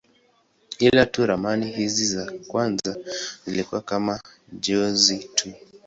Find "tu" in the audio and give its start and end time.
1.05-1.25, 5.35-5.53